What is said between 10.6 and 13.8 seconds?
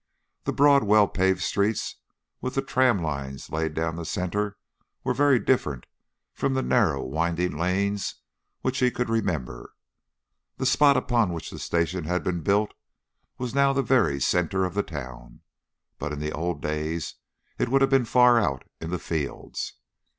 spot upon which the station had been built was now